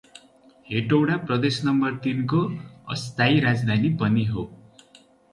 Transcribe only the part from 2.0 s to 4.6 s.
तिन को अईस्थाई राजधानी पनि हो।